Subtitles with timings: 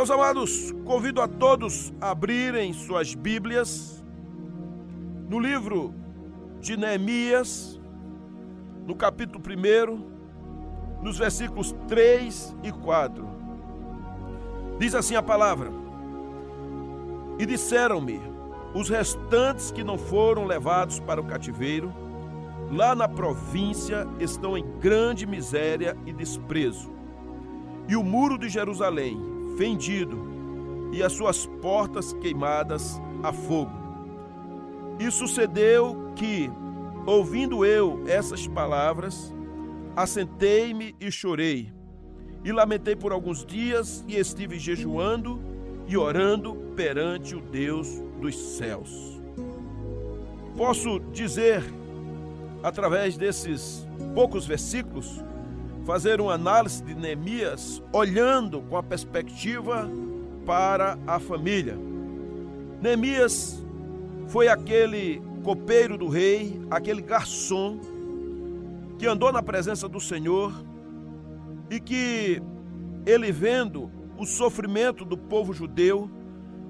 [0.00, 4.02] Meus amados, convido a todos a abrirem suas Bíblias
[5.28, 5.94] no livro
[6.58, 7.78] de Neemias,
[8.86, 13.28] no capítulo 1, nos versículos 3 e 4.
[14.78, 15.70] Diz assim a palavra:
[17.38, 18.22] E disseram-me
[18.72, 21.92] os restantes que não foram levados para o cativeiro,
[22.72, 26.90] lá na província estão em grande miséria e desprezo.
[27.86, 30.16] E o muro de Jerusalém, fendido,
[30.90, 33.70] e as suas portas queimadas a fogo.
[34.98, 36.50] E sucedeu que,
[37.04, 39.34] ouvindo eu essas palavras,
[39.94, 41.70] assentei-me e chorei,
[42.42, 45.38] e lamentei por alguns dias, e estive jejuando
[45.86, 49.20] e orando perante o Deus dos céus.
[50.56, 51.62] Posso dizer,
[52.62, 55.22] através desses poucos versículos,
[55.90, 59.90] fazer uma análise de Neemias olhando com a perspectiva
[60.46, 61.76] para a família.
[62.80, 63.60] Neemias
[64.28, 67.80] foi aquele copeiro do rei, aquele garçom
[69.00, 70.54] que andou na presença do Senhor
[71.68, 72.40] e que
[73.04, 76.08] ele vendo o sofrimento do povo judeu,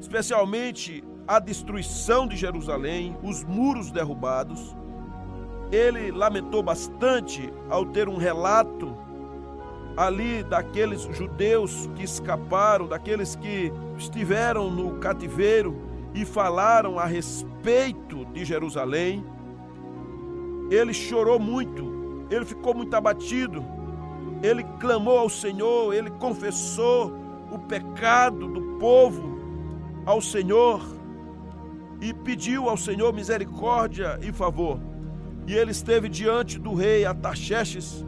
[0.00, 4.74] especialmente a destruição de Jerusalém, os muros derrubados,
[5.70, 9.09] ele lamentou bastante ao ter um relato
[9.96, 15.76] ali daqueles judeus que escaparam, daqueles que estiveram no cativeiro
[16.14, 19.24] e falaram a respeito de Jerusalém.
[20.70, 23.64] Ele chorou muito, ele ficou muito abatido,
[24.42, 27.12] ele clamou ao Senhor, ele confessou
[27.50, 29.38] o pecado do povo
[30.06, 30.80] ao Senhor
[32.00, 34.80] e pediu ao Senhor misericórdia e favor.
[35.46, 38.04] E ele esteve diante do rei Ataxerxes,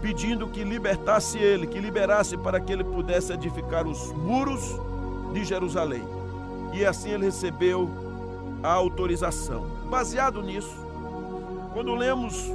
[0.00, 4.78] pedindo que libertasse ele, que liberasse para que ele pudesse edificar os muros
[5.32, 6.04] de Jerusalém.
[6.72, 7.88] E assim ele recebeu
[8.62, 9.66] a autorização.
[9.88, 10.74] Baseado nisso,
[11.72, 12.50] quando lemos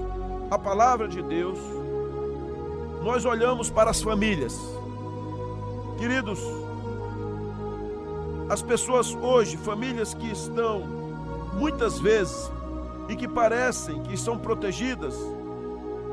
[0.49, 1.59] a palavra de Deus,
[3.01, 4.59] nós olhamos para as famílias.
[5.97, 6.39] Queridos,
[8.49, 10.81] as pessoas hoje, famílias que estão
[11.53, 12.51] muitas vezes
[13.07, 15.16] e que parecem que são protegidas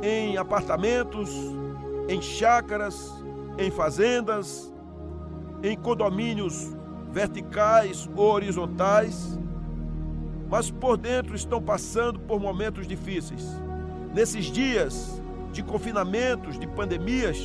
[0.03, 1.31] em apartamentos,
[2.09, 3.13] em chácaras,
[3.59, 4.73] em fazendas,
[5.63, 6.73] em condomínios
[7.11, 9.39] verticais ou horizontais,
[10.49, 13.45] mas por dentro estão passando por momentos difíceis.
[14.15, 15.21] Nesses dias
[15.53, 17.39] de confinamentos, de pandemias,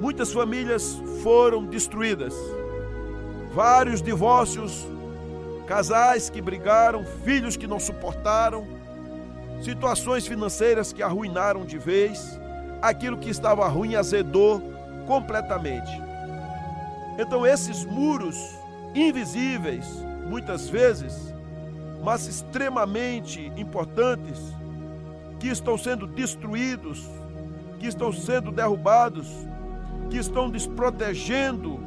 [0.00, 2.34] muitas famílias foram destruídas.
[3.52, 4.86] Vários divórcios,
[5.66, 8.66] casais que brigaram, filhos que não suportaram,
[9.60, 12.40] situações financeiras que arruinaram de vez,
[12.80, 14.60] aquilo que estava ruim azedou
[15.06, 15.90] completamente.
[17.18, 18.36] Então, esses muros
[18.94, 19.86] invisíveis,
[20.28, 21.34] muitas vezes,
[22.04, 24.38] mas extremamente importantes,
[25.40, 27.08] que estão sendo destruídos,
[27.78, 29.28] que estão sendo derrubados,
[30.10, 31.78] que estão desprotegendo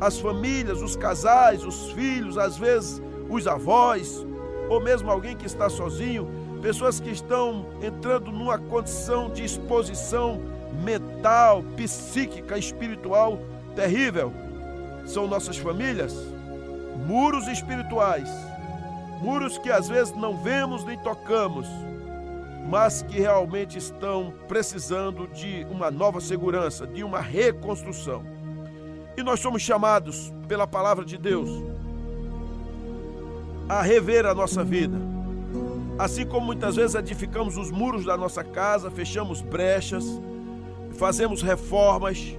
[0.00, 4.24] as famílias, os casais, os filhos, às vezes os avós,
[4.68, 6.28] ou mesmo alguém que está sozinho,
[6.58, 10.40] pessoas que estão entrando numa condição de exposição
[10.84, 13.38] mental, psíquica, espiritual
[13.74, 14.32] terrível.
[15.06, 16.14] São nossas famílias,
[17.06, 18.28] muros espirituais,
[19.22, 21.66] muros que às vezes não vemos nem tocamos,
[22.68, 28.22] mas que realmente estão precisando de uma nova segurança, de uma reconstrução.
[29.16, 31.48] E nós somos chamados pela palavra de Deus
[33.68, 35.17] a rever a nossa vida.
[35.98, 40.04] Assim como muitas vezes edificamos os muros da nossa casa, fechamos brechas,
[40.92, 42.36] fazemos reformas,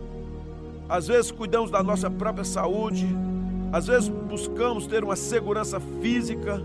[0.87, 3.05] às vezes cuidamos da nossa própria saúde,
[3.71, 6.63] às vezes buscamos ter uma segurança física,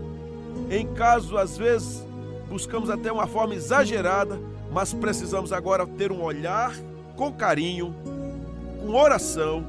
[0.71, 2.03] em caso, às vezes,
[2.49, 4.39] buscamos até uma forma exagerada,
[4.71, 6.73] mas precisamos agora ter um olhar
[7.17, 7.93] com carinho,
[8.81, 9.65] com oração,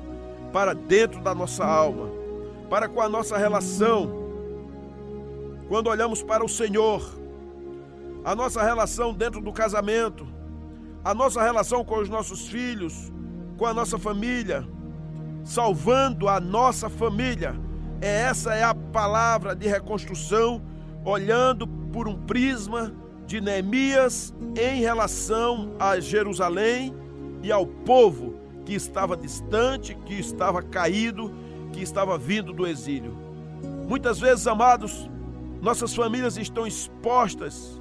[0.53, 2.09] para dentro da nossa alma,
[2.71, 4.25] para com a nossa relação.
[5.69, 7.03] Quando olhamos para o Senhor,
[8.27, 10.27] a nossa relação dentro do casamento,
[11.05, 13.13] a nossa relação com os nossos filhos,
[13.57, 14.67] com a nossa família,
[15.45, 17.55] salvando a nossa família.
[18.01, 20.61] É essa é a palavra de reconstrução,
[21.05, 22.93] olhando por um prisma
[23.29, 26.93] de Neemias em relação a Jerusalém
[27.45, 28.35] e ao povo
[28.65, 31.33] que estava distante, que estava caído,
[31.73, 33.17] que estava vindo do exílio.
[33.87, 35.09] Muitas vezes, amados,
[35.63, 37.81] nossas famílias estão expostas.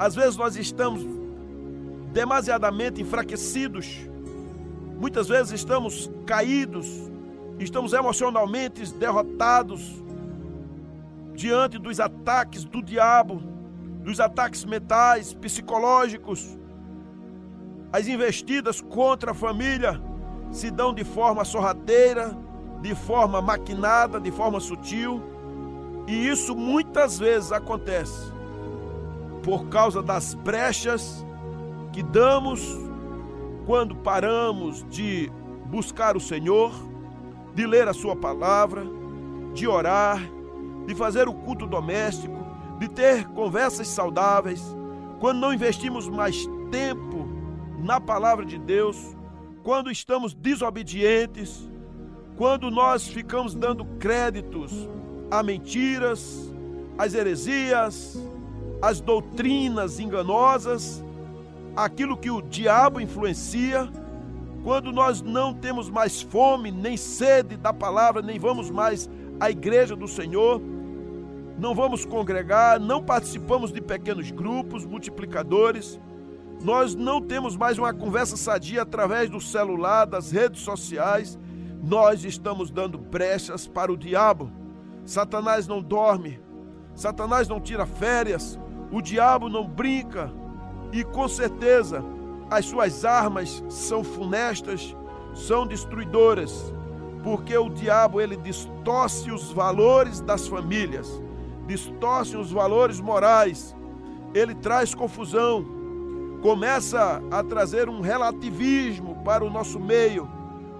[0.00, 1.06] Às vezes nós estamos
[2.10, 4.08] demasiadamente enfraquecidos.
[4.98, 7.10] Muitas vezes estamos caídos
[7.64, 10.02] estamos emocionalmente derrotados
[11.34, 13.42] diante dos ataques do diabo,
[14.02, 16.58] dos ataques mentais, psicológicos.
[17.92, 20.00] As investidas contra a família
[20.50, 22.34] se dão de forma sorrateira,
[22.80, 25.22] de forma maquinada, de forma sutil,
[26.06, 28.39] e isso muitas vezes acontece
[29.42, 31.24] por causa das brechas
[31.92, 32.78] que damos
[33.66, 35.30] quando paramos de
[35.66, 36.72] buscar o Senhor,
[37.54, 38.84] de ler a Sua palavra,
[39.54, 40.20] de orar,
[40.86, 42.36] de fazer o culto doméstico,
[42.78, 44.62] de ter conversas saudáveis,
[45.18, 47.28] quando não investimos mais tempo
[47.78, 49.16] na palavra de Deus,
[49.62, 51.68] quando estamos desobedientes,
[52.36, 54.88] quando nós ficamos dando créditos
[55.30, 56.52] a mentiras,
[56.96, 58.18] às heresias,
[58.80, 61.04] às doutrinas enganosas,
[61.76, 63.88] aquilo que o diabo influencia,
[64.62, 69.96] quando nós não temos mais fome nem sede da palavra, nem vamos mais à igreja
[69.96, 70.60] do Senhor,
[71.58, 76.00] não vamos congregar, não participamos de pequenos grupos multiplicadores,
[76.62, 81.38] nós não temos mais uma conversa sadia através do celular, das redes sociais,
[81.82, 84.50] nós estamos dando brechas para o diabo.
[85.06, 86.38] Satanás não dorme,
[86.94, 88.58] Satanás não tira férias,
[88.90, 90.32] o diabo não brinca
[90.92, 92.04] e com certeza
[92.50, 94.96] as suas armas são funestas,
[95.34, 96.74] são destruidoras,
[97.22, 101.22] porque o diabo ele distorce os valores das famílias,
[101.66, 103.76] distorce os valores morais,
[104.34, 105.64] ele traz confusão,
[106.42, 110.28] começa a trazer um relativismo para o nosso meio,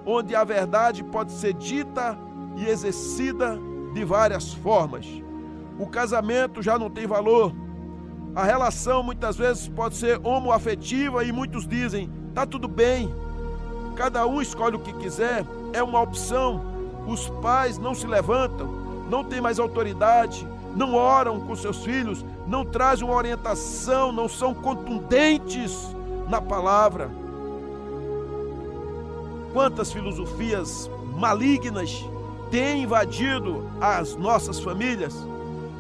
[0.05, 2.19] onde a verdade pode ser dita
[2.57, 3.59] e exercida
[3.93, 5.07] de várias formas.
[5.79, 7.55] O casamento já não tem valor,
[8.35, 13.13] a relação muitas vezes pode ser homoafetiva e muitos dizem: tá tudo bem,
[13.97, 16.69] cada um escolhe o que quiser, é uma opção.
[17.07, 18.67] Os pais não se levantam,
[19.11, 20.47] não têm mais autoridade,
[20.77, 25.77] não oram com seus filhos, não trazem uma orientação, não são contundentes
[26.29, 27.11] na palavra.
[29.53, 32.05] Quantas filosofias malignas
[32.51, 35.15] têm invadido as nossas famílias,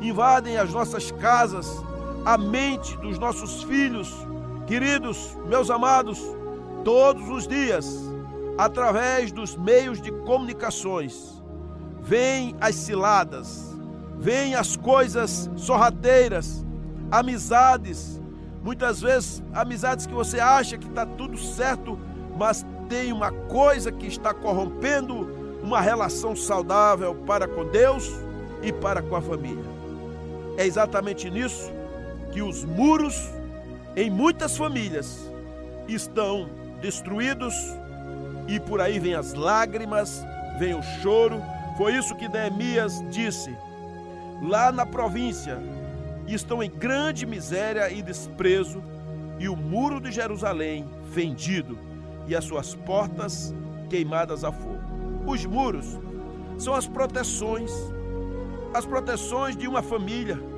[0.00, 1.82] invadem as nossas casas,
[2.24, 4.14] a mente dos nossos filhos,
[4.66, 6.20] queridos, meus amados,
[6.84, 7.86] todos os dias,
[8.58, 11.42] através dos meios de comunicações,
[12.02, 13.76] vêm as ciladas,
[14.18, 16.64] vêm as coisas sorrateiras,
[17.10, 18.20] amizades,
[18.62, 21.98] muitas vezes amizades que você acha que está tudo certo,
[22.36, 28.10] mas tem uma coisa que está corrompendo uma relação saudável para com Deus
[28.62, 29.64] e para com a família.
[30.56, 31.79] É exatamente nisso
[32.32, 33.30] que os muros
[33.96, 35.18] em muitas famílias
[35.88, 36.48] estão
[36.80, 37.54] destruídos
[38.46, 40.24] e por aí vem as lágrimas,
[40.58, 41.42] vem o choro.
[41.76, 43.56] Foi isso que Neemias disse.
[44.42, 45.58] Lá na província
[46.26, 48.82] estão em grande miséria e desprezo,
[49.38, 51.78] e o muro de Jerusalém fendido,
[52.26, 53.54] e as suas portas
[53.88, 54.80] queimadas a fogo.
[55.26, 55.98] Os muros
[56.58, 57.72] são as proteções,
[58.72, 60.49] as proteções de uma família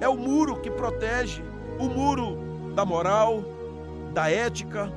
[0.00, 1.42] é o muro que protege
[1.78, 3.42] o muro da moral,
[4.12, 4.90] da ética,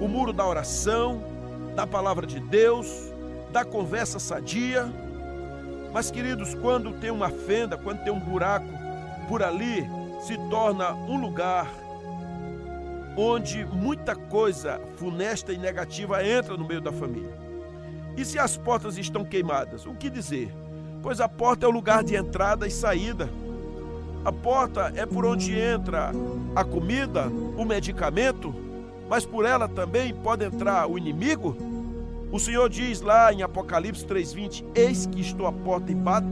[0.00, 1.22] o muro da oração,
[1.74, 3.12] da palavra de Deus,
[3.52, 4.90] da conversa sadia.
[5.92, 8.66] Mas, queridos, quando tem uma fenda, quando tem um buraco
[9.28, 9.86] por ali,
[10.26, 11.66] se torna um lugar
[13.16, 17.38] onde muita coisa funesta e negativa entra no meio da família.
[18.16, 20.52] E se as portas estão queimadas, o que dizer?
[21.02, 23.28] Pois a porta é o lugar de entrada e saída.
[24.22, 26.12] A porta é por onde entra
[26.54, 28.54] a comida, o medicamento,
[29.08, 31.56] mas por ela também pode entrar o inimigo.
[32.30, 36.28] O Senhor diz lá em Apocalipse 3:20: Eis que estou à porta e bato.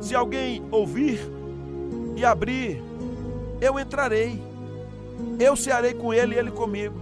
[0.00, 1.20] Se alguém ouvir
[2.16, 2.80] e abrir,
[3.60, 4.40] eu entrarei.
[5.40, 7.00] Eu cearei com ele e ele comigo.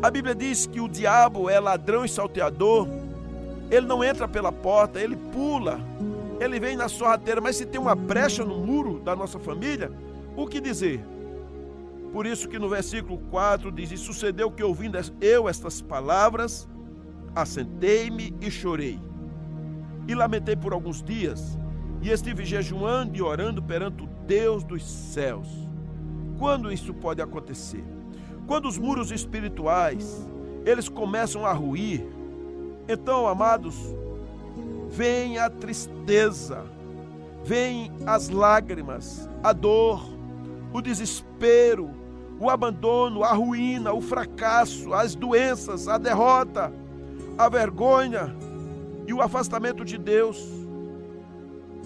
[0.00, 2.86] A Bíblia diz que o diabo é ladrão e salteador.
[3.70, 5.80] Ele não entra pela porta, ele pula
[6.40, 9.92] ele vem na sorrateira, mas se tem uma brecha no muro da nossa família,
[10.36, 11.00] o que dizer?
[12.12, 16.68] Por isso que no versículo 4 diz: E sucedeu que ouvindo eu estas palavras,
[17.32, 18.98] assentei-me e chorei.
[20.08, 21.56] E lamentei por alguns dias,
[22.02, 25.48] e estive jejuando e orando perante o Deus dos céus.
[26.36, 27.84] Quando isso pode acontecer?
[28.44, 30.28] Quando os muros espirituais,
[30.64, 32.04] eles começam a ruir.
[32.88, 33.76] Então, amados,
[34.90, 36.64] vem a tristeza,
[37.46, 40.04] vem as lágrimas, a dor,
[40.72, 41.88] o desespero,
[42.40, 46.72] o abandono, a ruína, o fracasso, as doenças, a derrota,
[47.38, 48.34] a vergonha.
[49.08, 50.44] e o afastamento de Deus.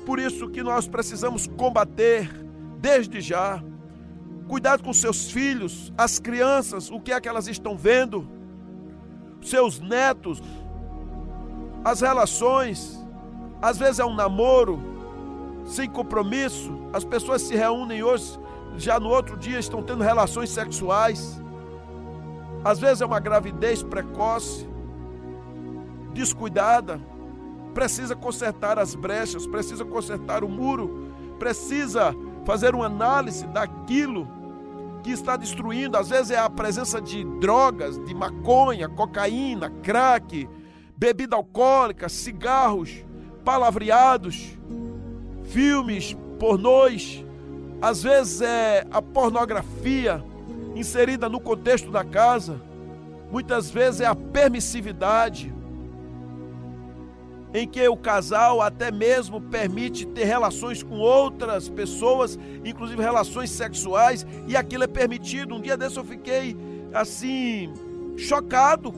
[0.07, 2.31] Por isso que nós precisamos combater
[2.79, 3.63] desde já.
[4.49, 8.27] Cuidado com seus filhos, as crianças, o que é que elas estão vendo,
[9.43, 10.43] seus netos,
[11.85, 12.99] as relações.
[13.61, 15.00] Às vezes é um namoro
[15.71, 16.73] sem compromisso.
[16.93, 18.39] As pessoas se reúnem hoje,
[18.77, 21.41] já no outro dia estão tendo relações sexuais.
[22.65, 24.69] Às vezes é uma gravidez precoce,
[26.13, 27.01] descuidada.
[27.73, 34.29] Precisa consertar as brechas, precisa consertar o muro, precisa fazer uma análise daquilo
[35.05, 35.97] que está destruindo.
[35.97, 40.49] Às vezes é a presença de drogas, de maconha, cocaína, crack,
[40.97, 43.05] bebida alcoólica, cigarros,
[43.45, 44.59] palavreados,
[45.51, 47.25] filmes, pornôs.
[47.83, 50.23] Às vezes é a pornografia
[50.75, 52.61] inserida no contexto da casa.
[53.31, 55.53] Muitas vezes é a permissividade
[57.53, 64.25] em que o casal até mesmo permite ter relações com outras pessoas, inclusive relações sexuais,
[64.47, 65.55] e aquilo é permitido.
[65.55, 66.57] Um dia desse eu fiquei
[66.93, 67.73] assim,
[68.17, 68.93] chocado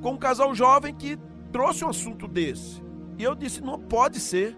[0.00, 1.18] com um casal jovem que
[1.52, 2.82] trouxe um assunto desse.
[3.18, 4.56] E eu disse: não pode ser.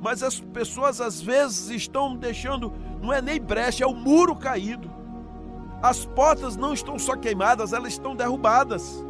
[0.00, 4.90] Mas as pessoas às vezes estão deixando, não é nem brecha, é o muro caído.
[5.82, 9.04] As portas não estão só queimadas, elas estão derrubadas.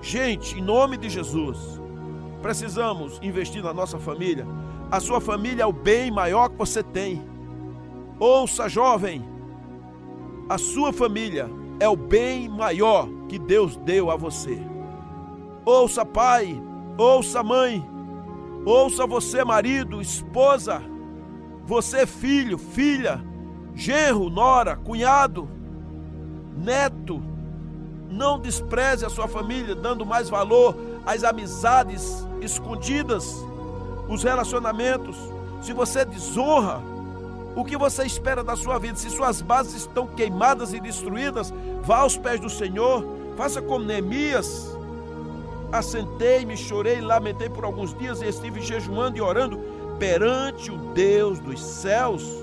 [0.00, 1.80] Gente, em nome de Jesus,
[2.40, 4.46] precisamos investir na nossa família.
[4.90, 7.22] A sua família é o bem maior que você tem.
[8.18, 9.24] Ouça, jovem,
[10.48, 11.48] a sua família
[11.80, 14.58] é o bem maior que Deus deu a você.
[15.64, 16.60] Ouça, pai,
[16.98, 17.84] ouça, mãe,
[18.64, 20.82] ouça você, marido, esposa,
[21.64, 23.22] você, filho, filha,
[23.74, 25.48] genro, nora, cunhado,
[26.56, 27.22] neto,
[28.08, 30.76] não despreze a sua família, dando mais valor
[31.06, 33.44] às amizades escondidas,
[34.08, 35.16] os relacionamentos.
[35.62, 36.80] Se você desonra,
[37.54, 38.96] o que você espera da sua vida?
[38.96, 41.52] Se suas bases estão queimadas e destruídas,
[41.82, 43.04] vá aos pés do Senhor,
[43.36, 44.71] faça como Neemias.
[45.72, 49.58] Assentei-me, chorei, lamentei por alguns dias e estive jejuando e orando
[49.98, 52.42] perante o Deus dos céus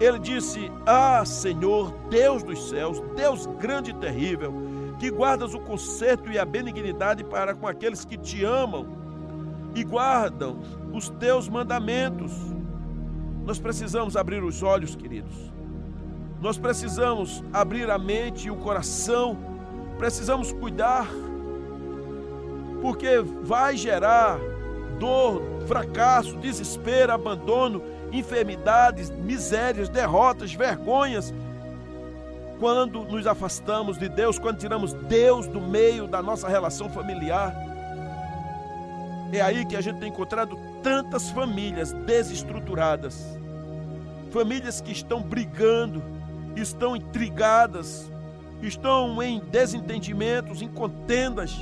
[0.00, 4.52] ele disse: Ah, Senhor, Deus dos céus, Deus grande e terrível,
[4.98, 8.86] que guardas o conserto e a benignidade para com aqueles que te amam
[9.74, 10.60] e guardam
[10.92, 12.32] os teus mandamentos.
[13.44, 15.52] Nós precisamos abrir os olhos, queridos.
[16.40, 19.53] Nós precisamos abrir a mente e o coração.
[19.98, 21.08] Precisamos cuidar,
[22.82, 24.38] porque vai gerar
[24.98, 27.82] dor, fracasso, desespero, abandono
[28.18, 31.32] enfermidades, misérias, derrotas, vergonhas.
[32.58, 37.54] Quando nos afastamos de Deus, quando tiramos Deus do meio da nossa relação familiar,
[39.32, 43.26] é aí que a gente tem encontrado tantas famílias desestruturadas,
[44.30, 46.02] famílias que estão brigando,
[46.54, 48.08] estão intrigadas,
[48.62, 51.54] estão em desentendimentos, em contendas,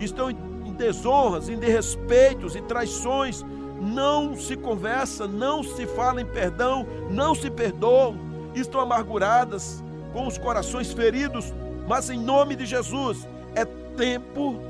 [0.00, 3.44] estão em desonras, em desrespeitos e traições,
[3.80, 8.16] não se conversa, não se fala em perdão, não se perdoam,
[8.54, 9.82] estão amarguradas,
[10.12, 11.52] com os corações feridos,
[11.86, 14.60] mas em nome de Jesus é tempo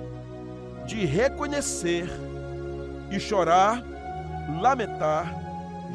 [0.86, 2.08] de reconhecer
[3.10, 3.82] e chorar,
[4.60, 5.34] lamentar,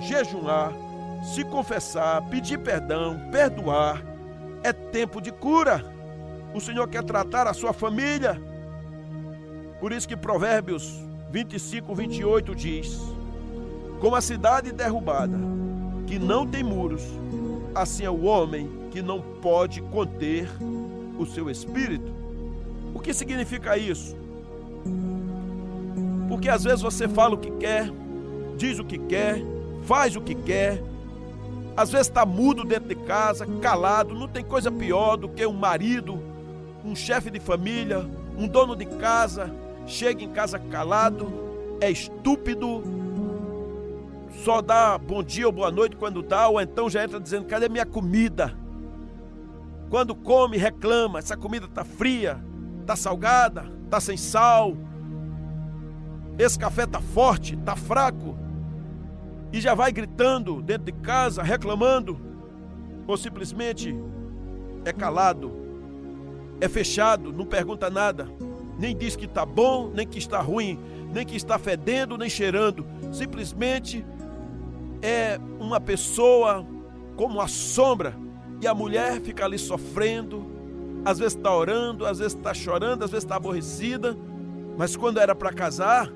[0.02, 0.72] jejuar,
[1.24, 4.13] se confessar, pedir perdão, perdoar.
[4.64, 5.84] É tempo de cura.
[6.54, 8.42] O Senhor quer tratar a sua família.
[9.80, 12.98] Por isso que Provérbios 25, 28 diz:
[14.00, 15.38] Como a cidade derrubada,
[16.08, 17.02] que não tem muros,
[17.76, 20.48] assim é o homem que não pode conter
[21.18, 22.14] o seu espírito.
[22.94, 24.16] O que significa isso?
[26.30, 27.90] Porque às vezes você fala o que quer,
[28.58, 29.42] diz o que quer,
[29.84, 30.82] faz o que quer,
[31.76, 35.54] às vezes está mudo dentro de casa, calado, não tem coisa pior do que um
[35.54, 36.22] marido,
[36.86, 39.52] um chefe de família, um dono de casa
[39.86, 41.32] chega em casa calado,
[41.82, 42.84] é estúpido,
[44.44, 47.70] só dá bom dia ou boa noite quando dá, ou então já entra dizendo: cadê
[47.70, 48.54] minha comida?
[49.90, 52.44] Quando come, reclama: essa comida está fria,
[52.82, 54.76] está salgada, está sem sal,
[56.38, 58.36] esse café está forte, está fraco,
[59.54, 62.20] e já vai gritando dentro de casa, reclamando,
[63.06, 63.96] ou simplesmente
[64.84, 65.52] é calado,
[66.60, 68.28] é fechado, não pergunta nada.
[68.80, 70.80] Nem diz que está bom, nem que está ruim,
[71.14, 72.84] nem que está fedendo, nem cheirando.
[73.12, 74.04] Simplesmente
[75.04, 76.66] é uma pessoa
[77.16, 78.16] como a sombra.
[78.60, 80.48] E a mulher fica ali sofrendo,
[81.06, 84.18] às vezes está orando, às vezes está chorando, às vezes está aborrecida,
[84.78, 86.12] mas quando era para casar,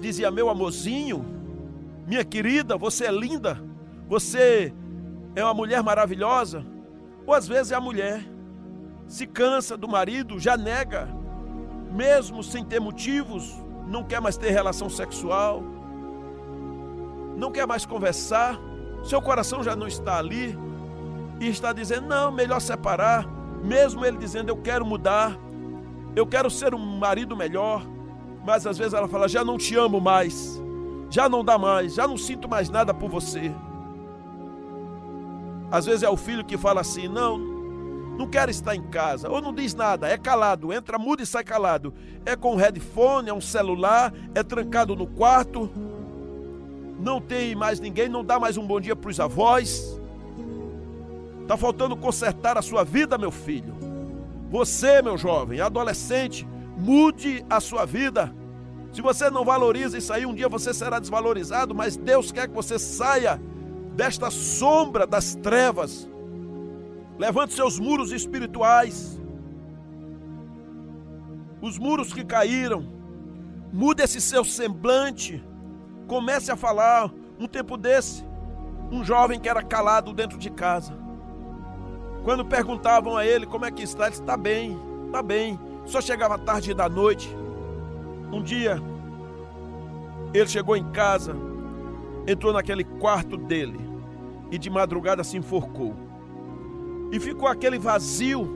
[0.00, 1.24] dizia: Meu amorzinho,
[2.06, 3.62] minha querida, você é linda,
[4.08, 4.72] você
[5.34, 6.64] é uma mulher maravilhosa.
[7.26, 8.24] Ou às vezes é a mulher,
[9.06, 11.08] se cansa do marido, já nega,
[11.92, 15.62] mesmo sem ter motivos, não quer mais ter relação sexual,
[17.36, 18.58] não quer mais conversar,
[19.02, 20.58] seu coração já não está ali
[21.40, 23.26] e está dizendo: Não, melhor separar.
[23.62, 25.38] Mesmo ele dizendo eu quero mudar,
[26.16, 27.86] eu quero ser um marido melhor,
[28.44, 30.61] mas às vezes ela fala: já não te amo mais,
[31.12, 33.52] já não dá mais, já não sinto mais nada por você.
[35.70, 37.36] Às vezes é o filho que fala assim: não,
[38.16, 41.44] não quero estar em casa, ou não diz nada, é calado, entra mudo e sai
[41.44, 41.92] calado.
[42.24, 45.70] É com um headphone, é um celular, é trancado no quarto,
[46.98, 50.00] não tem mais ninguém, não dá mais um bom dia para os avós.
[51.42, 53.74] Está faltando consertar a sua vida, meu filho.
[54.50, 58.34] Você, meu jovem, adolescente, mude a sua vida.
[58.92, 62.54] Se você não valoriza isso aí, um dia você será desvalorizado, mas Deus quer que
[62.54, 63.40] você saia
[63.94, 66.08] desta sombra das trevas.
[67.18, 69.18] Levante seus muros espirituais.
[71.62, 72.86] Os muros que caíram.
[73.72, 75.42] Mude esse seu semblante.
[76.06, 77.10] Comece a falar.
[77.38, 78.24] Um tempo desse,
[78.92, 80.96] um jovem que era calado dentro de casa.
[82.22, 85.58] Quando perguntavam a ele como é que está, ele disse: está bem, está bem.
[85.84, 87.41] Só chegava tarde da noite.
[88.32, 88.82] Um dia,
[90.32, 91.36] ele chegou em casa,
[92.26, 93.78] entrou naquele quarto dele
[94.50, 95.94] e de madrugada se enforcou.
[97.10, 98.48] E ficou aquele vazio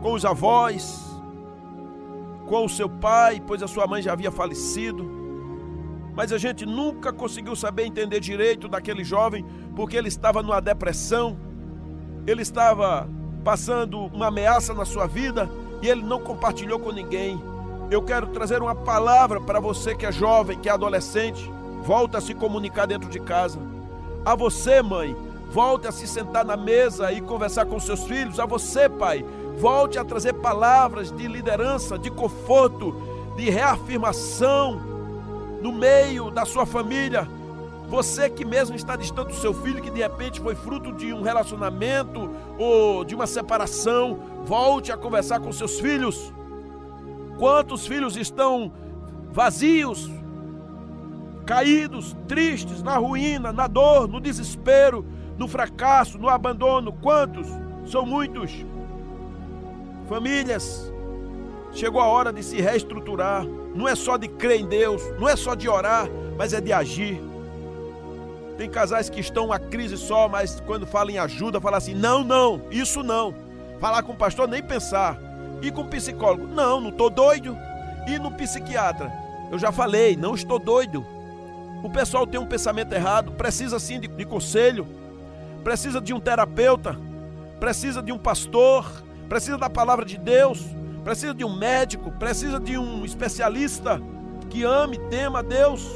[0.00, 1.04] com os avós,
[2.46, 5.08] com o seu pai, pois a sua mãe já havia falecido.
[6.14, 9.44] Mas a gente nunca conseguiu saber entender direito daquele jovem,
[9.76, 11.36] porque ele estava numa depressão
[12.26, 13.08] ele estava
[13.44, 15.50] passando uma ameaça na sua vida
[15.82, 17.40] e ele não compartilhou com ninguém.
[17.90, 21.50] Eu quero trazer uma palavra para você que é jovem, que é adolescente,
[21.82, 23.58] volta a se comunicar dentro de casa.
[24.24, 25.16] A você, mãe,
[25.50, 28.38] volte a se sentar na mesa e conversar com seus filhos.
[28.38, 29.24] A você, pai,
[29.58, 32.94] volte a trazer palavras de liderança, de conforto,
[33.36, 34.80] de reafirmação
[35.60, 37.28] no meio da sua família
[37.90, 41.22] você que mesmo está distante do seu filho, que de repente foi fruto de um
[41.22, 46.32] relacionamento ou de uma separação, volte a conversar com seus filhos.
[47.40, 48.70] Quantos filhos estão
[49.32, 50.10] vazios,
[51.46, 55.06] caídos, tristes, na ruína, na dor, no desespero,
[55.38, 56.92] no fracasso, no abandono?
[56.92, 57.46] Quantos?
[57.86, 58.52] São muitos.
[60.06, 60.92] Famílias,
[61.72, 63.46] chegou a hora de se reestruturar.
[63.74, 66.74] Não é só de crer em Deus, não é só de orar, mas é de
[66.74, 67.22] agir.
[68.58, 72.22] Tem casais que estão uma crise só, mas quando falam em ajuda, falam assim: não,
[72.22, 73.34] não, isso não.
[73.80, 75.29] Falar com o pastor, nem pensar.
[75.62, 76.46] E com psicólogo?
[76.46, 77.56] Não, não estou doido.
[78.06, 79.12] E no psiquiatra?
[79.50, 81.04] Eu já falei, não estou doido.
[81.82, 84.86] O pessoal tem um pensamento errado, precisa sim de, de conselho,
[85.64, 86.96] precisa de um terapeuta,
[87.58, 88.86] precisa de um pastor,
[89.28, 90.62] precisa da palavra de Deus,
[91.02, 94.00] precisa de um médico, precisa de um especialista
[94.50, 95.88] que ame, tema Deus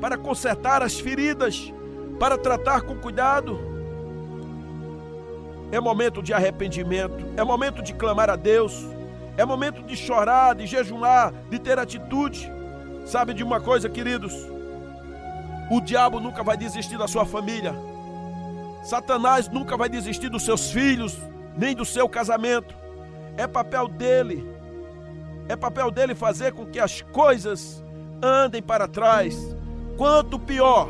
[0.00, 1.72] para consertar as feridas,
[2.18, 3.69] para tratar com cuidado.
[5.72, 8.86] É momento de arrependimento, é momento de clamar a Deus,
[9.36, 12.50] é momento de chorar, de jejuar, de ter atitude.
[13.06, 14.34] Sabe de uma coisa, queridos?
[15.70, 17.74] O diabo nunca vai desistir da sua família.
[18.82, 21.16] Satanás nunca vai desistir dos seus filhos,
[21.56, 22.74] nem do seu casamento.
[23.36, 24.48] É papel dele.
[25.48, 27.84] É papel dele fazer com que as coisas
[28.22, 29.36] andem para trás,
[30.00, 30.88] Quanto pior,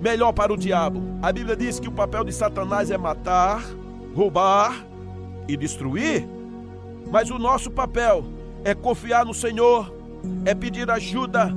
[0.00, 1.02] melhor para o diabo.
[1.20, 3.62] A Bíblia diz que o papel de Satanás é matar,
[4.14, 4.84] roubar
[5.48, 6.26] e destruir.
[7.10, 8.24] Mas o nosso papel
[8.64, 9.92] é confiar no Senhor,
[10.44, 11.52] é pedir ajuda,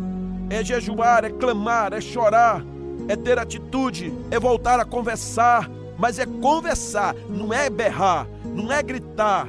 [0.50, 2.64] é jejuar, é clamar, é chorar,
[3.08, 5.70] é ter atitude, é voltar a conversar.
[5.98, 9.48] Mas é conversar, não é berrar, não é gritar,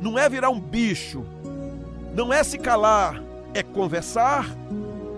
[0.00, 1.22] não é virar um bicho,
[2.14, 4.46] não é se calar, é conversar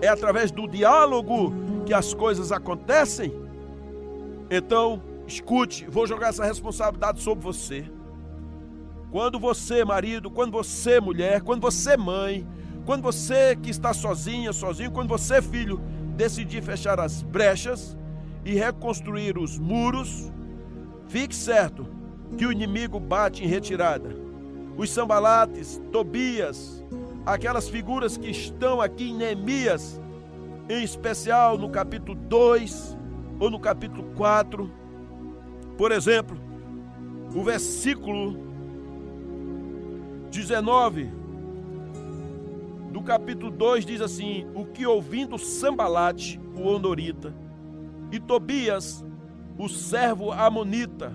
[0.01, 1.53] é através do diálogo
[1.85, 3.33] que as coisas acontecem.
[4.49, 7.85] Então, escute, vou jogar essa responsabilidade sobre você.
[9.11, 12.47] Quando você, marido, quando você, mulher, quando você, mãe,
[12.85, 15.81] quando você que está sozinha, sozinho, quando você, filho,
[16.15, 17.97] decidir fechar as brechas
[18.45, 20.31] e reconstruir os muros,
[21.07, 21.87] fique certo
[22.37, 24.15] que o inimigo bate em retirada.
[24.77, 26.83] Os sambalates, Tobias,
[27.25, 29.99] aquelas figuras que estão aqui em Neemias,
[30.69, 32.97] em especial no capítulo 2
[33.39, 34.69] ou no capítulo 4.
[35.77, 36.37] Por exemplo,
[37.35, 38.35] o versículo
[40.31, 41.11] 19
[42.91, 47.33] do capítulo 2 diz assim: O que ouvindo Sambalate, o Ondorita,
[48.11, 49.05] e Tobias,
[49.57, 51.13] o servo Amonita,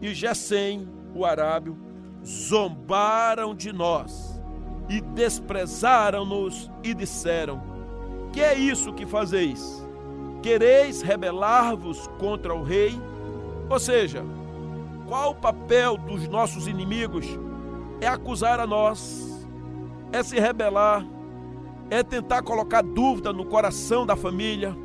[0.00, 1.76] e Gesem, o Arábio,
[2.24, 4.40] zombaram de nós
[4.88, 7.60] e desprezaram-nos e disseram:
[8.32, 9.86] Que é isso que fazeis?
[10.42, 12.98] Quereis rebelar-vos contra o rei?
[13.72, 14.22] Ou seja,
[15.08, 17.26] qual o papel dos nossos inimigos?
[18.02, 19.48] É acusar a nós,
[20.12, 21.06] é se rebelar,
[21.88, 24.76] é tentar colocar dúvida no coração da família,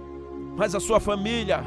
[0.56, 1.66] mas a sua família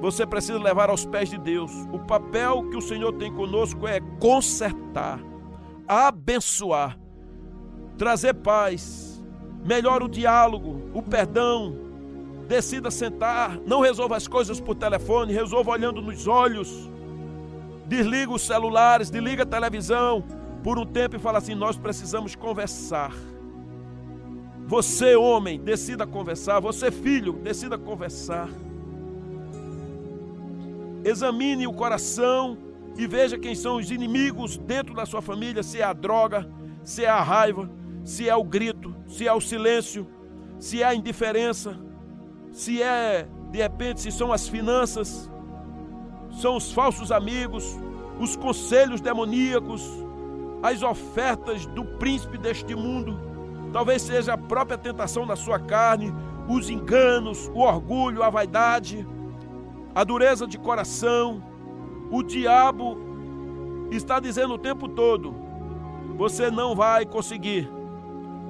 [0.00, 1.70] você precisa levar aos pés de Deus.
[1.92, 5.20] O papel que o Senhor tem conosco é consertar,
[5.86, 6.98] abençoar,
[7.96, 9.24] trazer paz,
[9.64, 11.87] melhora o diálogo, o perdão.
[12.48, 16.88] Decida sentar, não resolva as coisas por telefone, resolva olhando nos olhos.
[17.86, 20.24] Desliga os celulares, desliga a televisão
[20.64, 23.12] por um tempo e fala assim: nós precisamos conversar.
[24.66, 26.58] Você, homem, decida conversar.
[26.60, 28.48] Você, filho, decida conversar.
[31.04, 32.56] Examine o coração
[32.96, 36.50] e veja quem são os inimigos dentro da sua família: se é a droga,
[36.82, 37.70] se é a raiva,
[38.04, 40.06] se é o grito, se é o silêncio,
[40.58, 41.78] se é a indiferença,
[42.52, 45.30] se é, de repente, se são as finanças,
[46.40, 47.78] são os falsos amigos,
[48.18, 49.88] os conselhos demoníacos,
[50.62, 53.18] as ofertas do príncipe deste mundo.
[53.72, 56.12] Talvez seja a própria tentação da sua carne,
[56.48, 59.06] os enganos, o orgulho, a vaidade
[59.98, 61.42] a dureza de coração,
[62.08, 62.96] o diabo
[63.90, 65.34] está dizendo o tempo todo:
[66.16, 67.68] você não vai conseguir.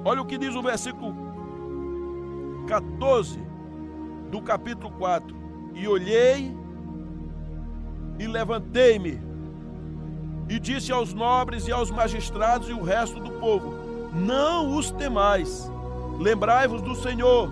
[0.05, 1.15] Olha o que diz o versículo
[2.67, 3.41] 14
[4.29, 5.35] do capítulo 4:
[5.73, 6.55] E olhei
[8.17, 9.21] e levantei-me
[10.49, 13.73] e disse aos nobres e aos magistrados e o resto do povo:
[14.13, 15.71] Não os temais,
[16.17, 17.49] lembrai-vos do Senhor,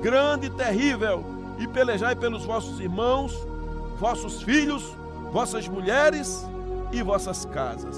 [0.00, 1.24] grande e terrível
[1.58, 3.32] e pelejai pelos vossos irmãos,
[3.98, 4.96] vossos filhos,
[5.32, 6.44] vossas mulheres
[6.90, 7.96] e vossas casas.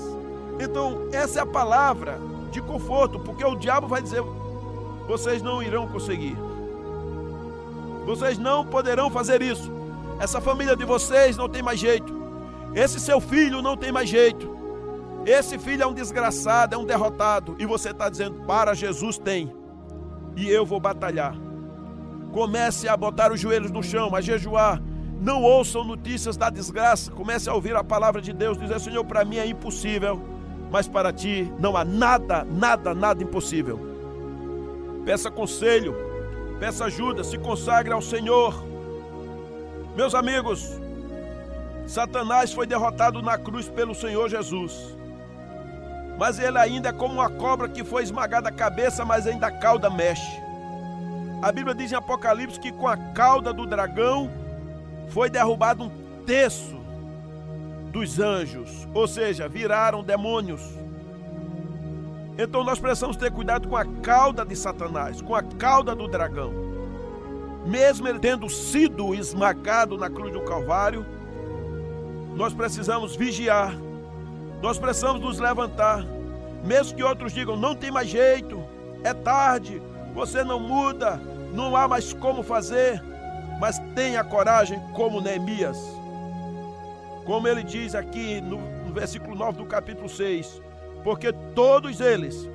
[0.60, 2.18] Então, essa é a palavra
[2.50, 4.22] de conforto, porque o diabo vai dizer:
[5.08, 6.36] vocês não irão conseguir,
[8.04, 9.70] vocês não poderão fazer isso.
[10.20, 12.14] Essa família de vocês não tem mais jeito,
[12.74, 14.54] esse seu filho não tem mais jeito.
[15.26, 19.54] Esse filho é um desgraçado, é um derrotado, e você está dizendo: para Jesus tem,
[20.36, 21.34] e eu vou batalhar.
[22.32, 24.82] Comece a botar os joelhos no chão, a jejuar.
[25.20, 27.10] Não ouçam notícias da desgraça.
[27.12, 28.58] Comece a ouvir a palavra de Deus.
[28.58, 30.20] Dizer, Senhor, para mim é impossível,
[30.70, 33.78] mas para ti não há nada, nada, nada impossível.
[35.04, 35.94] Peça conselho,
[36.64, 38.64] peça ajuda, se consagre ao Senhor.
[39.94, 40.80] Meus amigos,
[41.86, 44.96] Satanás foi derrotado na cruz pelo Senhor Jesus.
[46.18, 49.50] Mas ele ainda é como uma cobra que foi esmagada a cabeça, mas ainda a
[49.50, 50.40] cauda mexe.
[51.42, 54.30] A Bíblia diz em Apocalipse que com a cauda do dragão
[55.10, 55.90] foi derrubado um
[56.24, 56.80] terço
[57.92, 60.62] dos anjos, ou seja, viraram demônios.
[62.36, 66.52] Então nós precisamos ter cuidado com a cauda de Satanás, com a cauda do dragão.
[67.64, 71.06] Mesmo ele tendo sido esmagado na cruz do Calvário,
[72.34, 73.74] nós precisamos vigiar,
[74.60, 76.04] nós precisamos nos levantar.
[76.64, 78.62] Mesmo que outros digam, não tem mais jeito,
[79.04, 79.80] é tarde,
[80.14, 81.20] você não muda,
[81.52, 83.02] não há mais como fazer,
[83.60, 85.78] mas tenha coragem como Neemias.
[87.24, 90.60] Como ele diz aqui no, no versículo 9 do capítulo 6,
[91.04, 92.48] porque todos eles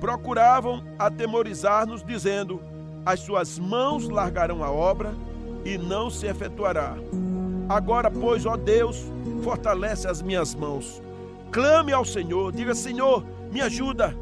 [0.00, 2.60] procuravam atemorizar-nos, dizendo:
[3.04, 5.14] As suas mãos largarão a obra
[5.64, 6.96] e não se efetuará.
[7.68, 9.04] Agora, pois, ó Deus,
[9.42, 11.02] fortalece as minhas mãos.
[11.52, 14.16] Clame ao Senhor, diga: Senhor, me ajuda.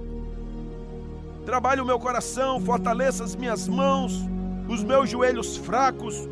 [1.47, 4.21] Trabalhe o meu coração, fortaleça as minhas mãos,
[4.69, 6.29] os meus joelhos fracos.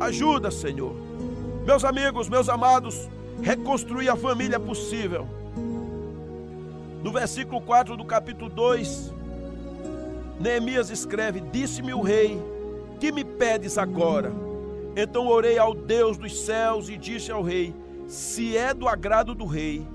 [0.00, 0.94] Ajuda, Senhor.
[1.66, 3.08] Meus amigos, meus amados,
[3.42, 5.26] reconstruir a família possível.
[7.04, 9.12] No versículo 4 do capítulo 2,
[10.40, 12.42] Neemias escreve: Disse-me o rei,
[12.98, 14.32] que me pedes agora?
[14.96, 17.76] Então orei ao Deus dos céus e disse ao rei:
[18.08, 19.86] Se é do agrado do rei,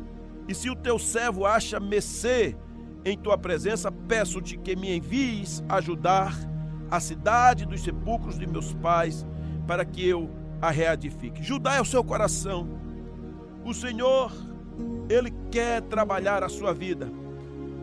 [0.48, 2.56] e se o teu servo acha mercê
[3.04, 6.38] em tua presença, peço-te que me envies ajudar
[6.92, 9.26] a cidade dos sepulcros de meus pais,
[9.66, 10.30] para que eu
[10.62, 11.42] a reedifique.
[11.42, 12.70] Judá é o seu coração.
[13.66, 14.32] O Senhor,
[15.10, 17.12] Ele quer trabalhar a sua vida.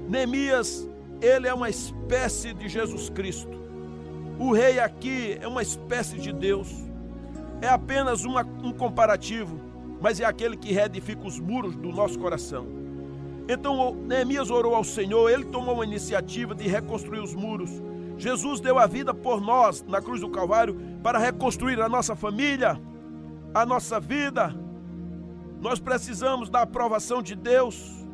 [0.09, 0.89] Neemias,
[1.21, 3.57] ele é uma espécie de Jesus Cristo.
[4.39, 6.73] O rei aqui é uma espécie de Deus.
[7.61, 9.59] É apenas uma, um comparativo,
[10.01, 12.67] mas é aquele que reedifica os muros do nosso coração.
[13.49, 17.71] Então Neemias orou ao Senhor, ele tomou uma iniciativa de reconstruir os muros.
[18.19, 22.81] Jesus deu a vida por nós na cruz do Calvário para reconstruir a nossa família,
[23.55, 24.55] a nossa vida.
[25.61, 28.07] Nós precisamos da aprovação de Deus,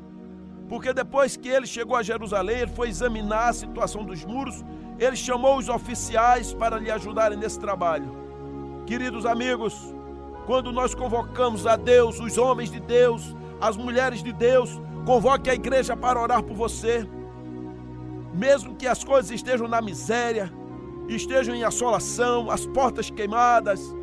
[0.69, 4.65] porque depois que ele chegou a Jerusalém, ele foi examinar a situação dos muros,
[4.99, 8.17] ele chamou os oficiais para lhe ajudarem nesse trabalho.
[8.87, 9.93] Queridos amigos,
[10.47, 15.55] quando nós convocamos a Deus, os homens de Deus, as mulheres de Deus, convoque a
[15.55, 17.09] igreja para orar por você.
[18.35, 20.53] Mesmo que as coisas estejam na miséria,
[21.09, 23.95] estejam em assolação, as portas queimadas,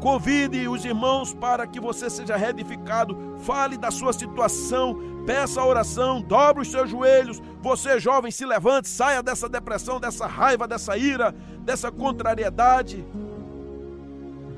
[0.00, 3.16] convide os irmãos para que você seja reedificado.
[3.38, 7.42] Fale da sua situação, peça a oração, dobre os seus joelhos.
[7.60, 13.04] Você, jovem, se levante, saia dessa depressão, dessa raiva, dessa ira, dessa contrariedade.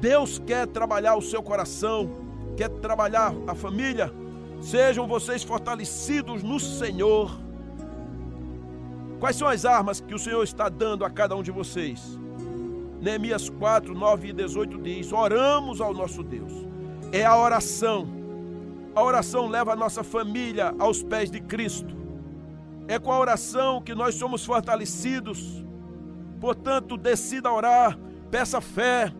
[0.01, 2.11] Deus quer trabalhar o seu coração,
[2.57, 4.13] quer trabalhar a família.
[4.63, 7.39] Sejam vocês fortalecidos no Senhor.
[9.19, 12.19] Quais são as armas que o Senhor está dando a cada um de vocês?
[13.01, 16.53] Neemias 4, 9 e 18 diz: Oramos ao nosso Deus.
[17.13, 18.09] É a oração.
[18.95, 21.97] A oração leva a nossa família aos pés de Cristo.
[22.89, 25.65] É com a oração que nós somos fortalecidos.
[26.41, 27.99] Portanto, decida orar,
[28.31, 29.13] peça fé,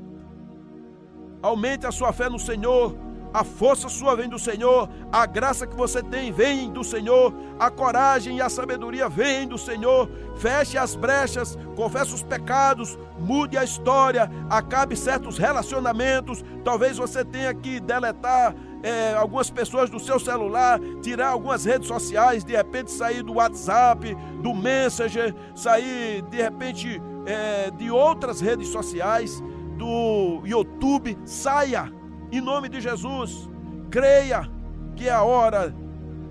[1.43, 2.95] Aumente a sua fé no Senhor.
[3.33, 7.71] A força sua vem do Senhor, a graça que você tem vem do Senhor, a
[7.71, 10.11] coragem e a sabedoria vem do Senhor.
[10.37, 16.45] Feche as brechas, confesse os pecados, mude a história, acabe certos relacionamentos.
[16.65, 22.43] Talvez você tenha que deletar é, algumas pessoas do seu celular, tirar algumas redes sociais,
[22.43, 24.13] de repente sair do WhatsApp,
[24.43, 29.41] do Messenger, sair de repente é, de outras redes sociais
[29.77, 32.00] do YouTube, saia
[32.33, 33.49] em nome de Jesus.
[33.91, 34.49] Creia
[34.97, 35.75] que é a hora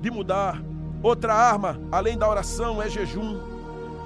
[0.02, 0.62] de mudar.
[1.02, 3.40] Outra arma, além da oração, é jejum,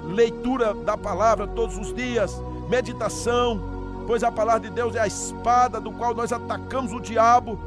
[0.06, 3.60] leitura da palavra todos os dias, meditação,
[4.06, 7.58] pois a palavra de Deus é a espada do qual nós atacamos o diabo.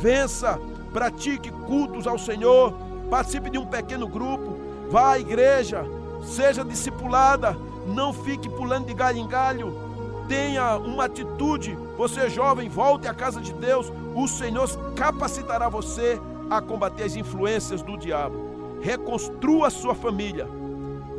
[0.00, 0.58] Vença,
[0.92, 2.74] pratique cultos ao Senhor,
[3.08, 4.58] participe de um pequeno grupo,
[4.90, 5.84] vá à igreja,
[6.24, 9.91] seja discipulada, não fique pulando de galho em galho
[10.28, 16.60] tenha uma atitude, você jovem, volte à casa de Deus, o Senhor capacitará você a
[16.60, 18.78] combater as influências do diabo.
[18.80, 20.48] Reconstrua a sua família.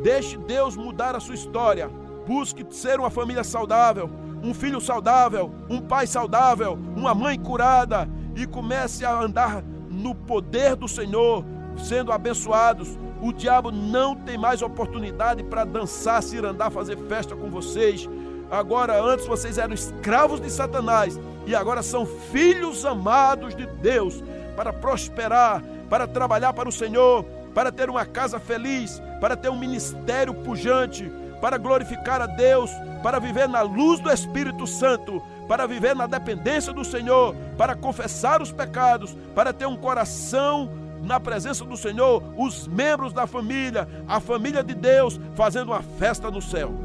[0.02, 1.90] Deixe Deus mudar a sua história.
[2.26, 4.10] Busque ser uma família saudável,
[4.42, 10.76] um filho saudável, um pai saudável, uma mãe curada e comece a andar no poder
[10.76, 11.44] do Senhor,
[11.76, 12.98] sendo abençoados.
[13.22, 18.08] O diabo não tem mais oportunidade para dançar, se andar, fazer festa com vocês.
[18.54, 24.22] Agora, antes vocês eram escravos de Satanás e agora são filhos amados de Deus
[24.56, 29.58] para prosperar, para trabalhar para o Senhor, para ter uma casa feliz, para ter um
[29.58, 32.70] ministério pujante, para glorificar a Deus,
[33.02, 38.40] para viver na luz do Espírito Santo, para viver na dependência do Senhor, para confessar
[38.40, 40.70] os pecados, para ter um coração
[41.02, 46.30] na presença do Senhor, os membros da família, a família de Deus, fazendo uma festa
[46.30, 46.83] no céu.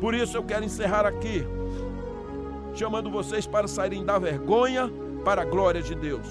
[0.00, 1.46] Por isso eu quero encerrar aqui,
[2.74, 4.90] chamando vocês para saírem da vergonha
[5.24, 6.26] para a glória de Deus.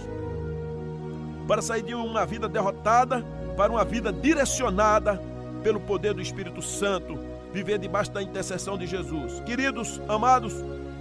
[1.47, 3.23] Para sair de uma vida derrotada
[3.59, 5.21] para uma vida direcionada
[5.61, 7.19] pelo poder do Espírito Santo,
[7.51, 9.41] viver debaixo da intercessão de Jesus.
[9.41, 10.53] Queridos, amados,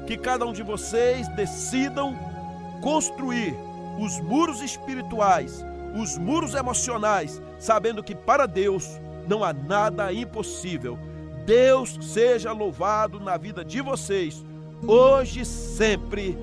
[0.09, 2.19] que cada um de vocês decidam
[2.83, 3.55] construir
[3.97, 10.99] os muros espirituais, os muros emocionais, sabendo que para Deus não há nada impossível.
[11.49, 14.45] Deus seja louvado na vida de vocês,
[14.87, 16.37] hoje e sempre.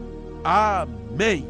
[0.44, 1.46] Amém.